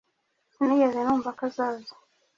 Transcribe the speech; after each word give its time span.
Sinigeze 0.53 0.99
numva 1.01 1.29
ko 1.37 1.41
azaza 1.49 1.93